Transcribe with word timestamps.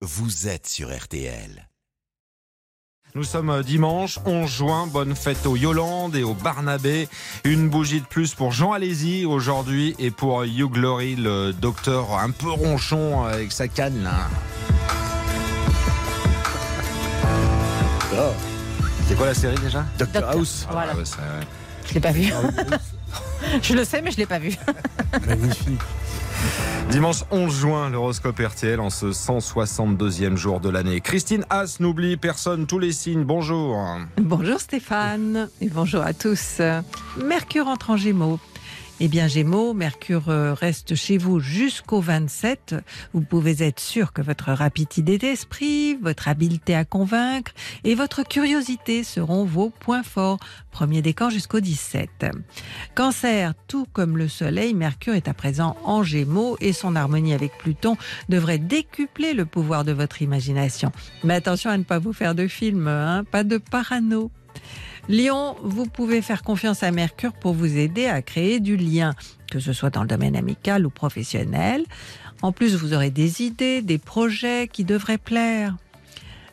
vous 0.00 0.46
êtes 0.48 0.66
sur 0.68 0.96
RTL. 0.96 1.68
Nous 3.14 3.24
sommes 3.24 3.50
euh, 3.50 3.62
dimanche 3.62 4.18
11 4.24 4.48
juin. 4.50 4.86
Bonne 4.86 5.16
fête 5.16 5.44
aux 5.46 5.56
Yolande 5.56 6.14
et 6.14 6.22
aux 6.22 6.34
Barnabé. 6.34 7.08
Une 7.44 7.68
bougie 7.68 8.00
de 8.00 8.06
plus 8.06 8.34
pour 8.34 8.52
Jean 8.52 8.72
Alési 8.72 9.24
aujourd'hui 9.24 9.96
et 9.98 10.10
pour 10.10 10.44
You 10.44 10.68
Glory, 10.68 11.16
le 11.16 11.52
docteur 11.52 12.18
un 12.18 12.30
peu 12.30 12.50
ronchon 12.50 13.24
avec 13.24 13.50
sa 13.50 13.66
canne. 13.66 14.04
là. 14.04 14.28
C'est 19.08 19.16
quoi 19.16 19.26
la 19.26 19.34
série 19.34 19.58
déjà? 19.58 19.84
Dr 19.98 20.06
Docteur. 20.06 20.30
House. 20.30 20.66
Voilà. 20.70 20.92
Ah 20.94 20.98
ouais, 20.98 21.04
ça, 21.04 21.16
ouais. 21.16 21.46
Je 21.88 21.94
l'ai 21.94 22.00
pas 22.00 22.12
vu. 22.12 22.30
je 23.62 23.74
le 23.74 23.84
sais, 23.84 24.02
mais 24.02 24.10
je 24.10 24.18
l'ai 24.18 24.26
pas 24.26 24.38
vu. 24.38 24.54
Magnifique. 25.26 25.80
Dimanche 26.90 27.24
11 27.30 27.54
juin, 27.54 27.90
l'horoscope 27.90 28.38
RTL 28.38 28.80
en 28.80 28.88
ce 28.88 29.06
162e 29.06 30.36
jour 30.36 30.58
de 30.58 30.70
l'année. 30.70 31.02
Christine 31.02 31.44
Haas 31.50 31.76
n'oublie 31.80 32.16
personne, 32.16 32.66
tous 32.66 32.78
les 32.78 32.92
signes. 32.92 33.24
Bonjour. 33.24 33.78
Bonjour 34.16 34.58
Stéphane 34.58 35.50
et 35.60 35.68
bonjour 35.68 36.00
à 36.00 36.14
tous. 36.14 36.62
Mercure 37.22 37.68
entre 37.68 37.90
en 37.90 37.96
Gémeaux. 37.98 38.40
Eh 39.00 39.06
bien 39.06 39.28
Gémeaux, 39.28 39.74
Mercure 39.74 40.28
euh, 40.28 40.54
reste 40.54 40.96
chez 40.96 41.18
vous 41.18 41.38
jusqu'au 41.38 42.00
27. 42.00 42.74
Vous 43.12 43.20
pouvez 43.20 43.62
être 43.62 43.78
sûr 43.78 44.12
que 44.12 44.22
votre 44.22 44.50
rapidité 44.50 45.18
d'esprit, 45.18 45.94
votre 46.02 46.26
habileté 46.26 46.74
à 46.74 46.84
convaincre 46.84 47.52
et 47.84 47.94
votre 47.94 48.24
curiosité 48.24 49.04
seront 49.04 49.44
vos 49.44 49.70
points 49.70 50.02
forts. 50.02 50.40
Premier 50.72 51.00
décan 51.00 51.30
jusqu'au 51.30 51.60
17. 51.60 52.26
Cancer, 52.96 53.54
tout 53.68 53.86
comme 53.92 54.18
le 54.18 54.26
Soleil, 54.26 54.74
Mercure 54.74 55.14
est 55.14 55.28
à 55.28 55.34
présent 55.34 55.76
en 55.84 56.02
Gémeaux 56.02 56.56
et 56.60 56.72
son 56.72 56.96
harmonie 56.96 57.34
avec 57.34 57.56
Pluton 57.56 57.96
devrait 58.28 58.58
décupler 58.58 59.32
le 59.32 59.46
pouvoir 59.46 59.84
de 59.84 59.92
votre 59.92 60.22
imagination. 60.22 60.90
Mais 61.22 61.34
attention 61.34 61.70
à 61.70 61.78
ne 61.78 61.84
pas 61.84 62.00
vous 62.00 62.12
faire 62.12 62.34
de 62.34 62.48
film, 62.48 62.88
hein, 62.88 63.22
pas 63.30 63.44
de 63.44 63.58
parano. 63.58 64.32
Lion, 65.08 65.56
vous 65.62 65.86
pouvez 65.86 66.20
faire 66.20 66.42
confiance 66.42 66.82
à 66.82 66.90
Mercure 66.90 67.32
pour 67.32 67.54
vous 67.54 67.78
aider 67.78 68.06
à 68.06 68.20
créer 68.20 68.60
du 68.60 68.76
lien, 68.76 69.14
que 69.50 69.58
ce 69.58 69.72
soit 69.72 69.88
dans 69.88 70.02
le 70.02 70.08
domaine 70.08 70.36
amical 70.36 70.84
ou 70.84 70.90
professionnel. 70.90 71.84
En 72.42 72.52
plus, 72.52 72.76
vous 72.76 72.92
aurez 72.92 73.10
des 73.10 73.42
idées, 73.42 73.80
des 73.80 73.96
projets 73.96 74.68
qui 74.70 74.84
devraient 74.84 75.16
plaire. 75.16 75.76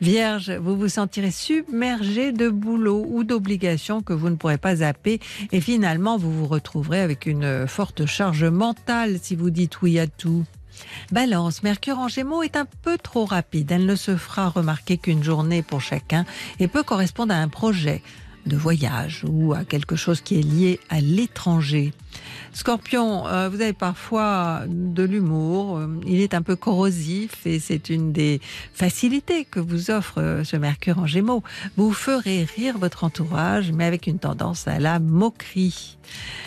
Vierge, 0.00 0.50
vous 0.50 0.76
vous 0.76 0.88
sentirez 0.88 1.30
submergé 1.30 2.32
de 2.32 2.48
boulot 2.48 3.06
ou 3.08 3.22
d'obligations 3.22 4.02
que 4.02 4.12
vous 4.12 4.30
ne 4.30 4.34
pourrez 4.34 4.58
pas 4.58 4.76
zapper 4.76 5.20
et 5.52 5.60
finalement 5.60 6.16
vous 6.16 6.32
vous 6.32 6.46
retrouverez 6.46 7.02
avec 7.02 7.26
une 7.26 7.68
forte 7.68 8.06
charge 8.06 8.44
mentale 8.44 9.18
si 9.22 9.36
vous 9.36 9.50
dites 9.50 9.80
oui 9.82 10.00
à 10.00 10.08
tout. 10.08 10.44
Balance, 11.12 11.62
Mercure 11.62 11.98
en 11.98 12.08
Gémeaux 12.08 12.42
est 12.42 12.56
un 12.56 12.66
peu 12.82 12.98
trop 12.98 13.26
rapide. 13.26 13.70
Elle 13.70 13.86
ne 13.86 13.94
se 13.94 14.16
fera 14.16 14.48
remarquer 14.48 14.96
qu'une 14.96 15.22
journée 15.22 15.62
pour 15.62 15.82
chacun 15.82 16.24
et 16.58 16.66
peut 16.66 16.82
correspondre 16.82 17.34
à 17.34 17.38
un 17.38 17.48
projet 17.48 18.02
de 18.46 18.56
voyage 18.56 19.24
ou 19.26 19.52
à 19.52 19.64
quelque 19.64 19.96
chose 19.96 20.20
qui 20.20 20.38
est 20.38 20.42
lié 20.42 20.80
à 20.88 21.00
l'étranger. 21.00 21.92
Scorpion, 22.52 23.26
euh, 23.28 23.48
vous 23.48 23.60
avez 23.60 23.72
parfois 23.72 24.62
de 24.66 25.04
l'humour, 25.04 25.78
euh, 25.78 25.86
il 26.06 26.20
est 26.20 26.34
un 26.34 26.42
peu 26.42 26.56
corrosif 26.56 27.46
et 27.46 27.60
c'est 27.60 27.90
une 27.90 28.12
des 28.12 28.40
facilités 28.74 29.44
que 29.44 29.60
vous 29.60 29.90
offre 29.90 30.20
euh, 30.20 30.44
ce 30.44 30.56
Mercure 30.56 30.98
en 30.98 31.06
Gémeaux. 31.06 31.44
Vous 31.76 31.92
ferez 31.92 32.44
rire 32.44 32.76
votre 32.78 33.04
entourage, 33.04 33.70
mais 33.72 33.84
avec 33.84 34.08
une 34.08 34.18
tendance 34.18 34.66
à 34.66 34.80
la 34.80 34.98
moquerie. 34.98 35.96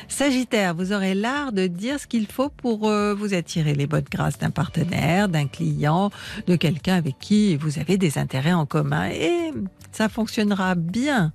Sagittaire, 0.10 0.76
vous 0.76 0.92
aurez 0.92 1.14
l'art 1.14 1.54
de 1.54 1.68
dire 1.68 2.00
ce 2.00 2.08
qu'il 2.08 2.28
faut 2.28 2.50
pour 2.50 2.90
vous 2.90 3.34
attirer 3.34 3.74
les 3.74 3.88
bonnes 3.88 4.04
grâces 4.12 4.38
d'un 4.38 4.52
partenaire, 4.52 5.30
d'un 5.30 5.48
client, 5.48 6.12
de 6.48 6.56
quelqu'un 6.58 6.96
avec 6.96 7.18
qui 7.20 7.56
vous 7.56 7.80
avez 7.80 7.98
des 7.98 8.18
intérêts 8.18 8.54
en 8.54 8.66
commun 8.66 9.10
et 9.10 9.54
ça 9.92 10.10
fonctionnera 10.10 10.76
bien. 10.76 11.32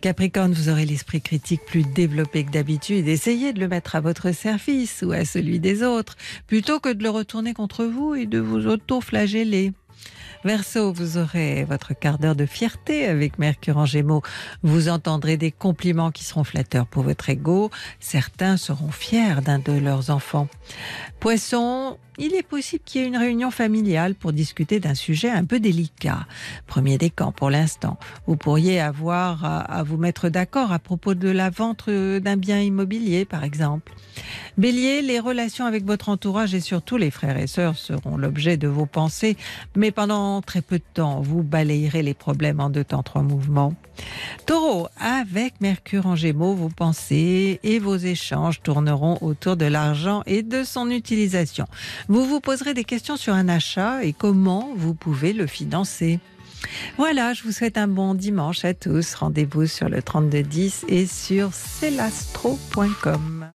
Capricorne, 0.00 0.52
vous 0.52 0.68
aurez 0.68 0.84
l'esprit 0.84 1.20
critique 1.20 1.64
plus 1.64 1.84
développé 1.84 2.44
que 2.44 2.50
d'habitude. 2.50 3.06
Essayez 3.06 3.52
de 3.52 3.60
mettre 3.66 3.96
à 3.96 4.00
votre 4.00 4.32
service 4.32 5.04
ou 5.06 5.12
à 5.12 5.24
celui 5.24 5.60
des 5.60 5.82
autres, 5.82 6.16
plutôt 6.46 6.80
que 6.80 6.92
de 6.92 7.02
le 7.02 7.10
retourner 7.10 7.54
contre 7.54 7.84
vous 7.84 8.14
et 8.14 8.26
de 8.26 8.38
vous 8.38 8.66
auto-flageller. 8.66 9.72
Verseau, 10.44 10.92
vous 10.92 11.18
aurez 11.18 11.64
votre 11.64 11.94
quart 11.94 12.18
d'heure 12.18 12.34
de 12.34 12.46
fierté 12.46 13.06
avec 13.06 13.38
Mercure 13.38 13.78
en 13.78 13.86
Gémeaux. 13.86 14.22
Vous 14.64 14.88
entendrez 14.88 15.36
des 15.36 15.52
compliments 15.52 16.10
qui 16.10 16.24
seront 16.24 16.42
flatteurs 16.42 16.86
pour 16.86 17.04
votre 17.04 17.28
ego. 17.28 17.70
Certains 18.00 18.56
seront 18.56 18.90
fiers 18.90 19.40
d'un 19.44 19.60
de 19.60 19.72
leurs 19.72 20.10
enfants. 20.10 20.48
Poisson, 21.20 21.96
il 22.18 22.34
est 22.34 22.42
possible 22.42 22.82
qu'il 22.84 23.00
y 23.00 23.04
ait 23.04 23.08
une 23.08 23.16
réunion 23.16 23.50
familiale 23.50 24.14
pour 24.14 24.32
discuter 24.32 24.80
d'un 24.80 24.94
sujet 24.94 25.30
un 25.30 25.44
peu 25.44 25.60
délicat. 25.60 26.26
Premier 26.66 26.98
décan 26.98 27.32
pour 27.32 27.50
l'instant. 27.50 27.98
Vous 28.26 28.36
pourriez 28.36 28.80
avoir 28.80 29.44
à, 29.44 29.60
à 29.60 29.82
vous 29.82 29.96
mettre 29.96 30.28
d'accord 30.28 30.72
à 30.72 30.78
propos 30.78 31.14
de 31.14 31.28
la 31.28 31.50
vente 31.50 31.84
euh, 31.88 32.20
d'un 32.20 32.36
bien 32.36 32.60
immobilier, 32.60 33.24
par 33.24 33.44
exemple. 33.44 33.92
Bélier, 34.58 35.00
les 35.00 35.18
relations 35.18 35.64
avec 35.64 35.86
votre 35.86 36.10
entourage 36.10 36.54
et 36.54 36.60
surtout 36.60 36.98
les 36.98 37.10
frères 37.10 37.38
et 37.38 37.46
sœurs 37.46 37.78
seront 37.78 38.18
l'objet 38.18 38.58
de 38.58 38.68
vos 38.68 38.84
pensées, 38.84 39.38
mais 39.74 39.90
pendant 39.90 40.42
très 40.42 40.60
peu 40.60 40.78
de 40.78 40.84
temps, 40.94 41.20
vous 41.22 41.42
balayerez 41.42 42.02
les 42.02 42.12
problèmes 42.14 42.60
en 42.60 42.68
deux 42.68 42.84
temps, 42.84 43.02
trois 43.02 43.22
mouvements. 43.22 43.74
Taureau, 44.46 44.88
avec 44.98 45.60
Mercure 45.60 46.06
en 46.06 46.16
Gémeaux, 46.16 46.54
vos 46.54 46.68
pensées 46.68 47.60
et 47.62 47.78
vos 47.78 47.96
échanges 47.96 48.60
tourneront 48.62 49.18
autour 49.20 49.56
de 49.56 49.66
l'argent 49.66 50.22
et 50.26 50.42
de 50.42 50.64
son 50.64 50.90
utilisation. 50.90 51.66
Vous 52.08 52.24
vous 52.24 52.40
poserez 52.40 52.74
des 52.74 52.84
questions 52.84 53.16
sur 53.16 53.34
un 53.34 53.48
achat 53.48 54.04
et 54.04 54.12
comment 54.12 54.70
vous 54.76 54.94
pouvez 54.94 55.32
le 55.32 55.46
financer. 55.46 56.20
Voilà, 56.96 57.34
je 57.34 57.42
vous 57.42 57.52
souhaite 57.52 57.78
un 57.78 57.88
bon 57.88 58.14
dimanche 58.14 58.64
à 58.64 58.74
tous. 58.74 59.14
Rendez-vous 59.14 59.66
sur 59.66 59.88
le 59.88 60.02
3210 60.02 60.84
et 60.88 61.06
sur 61.06 61.52
celastro.com. 61.52 63.52